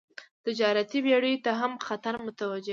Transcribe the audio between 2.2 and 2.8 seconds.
متوجه کاوه.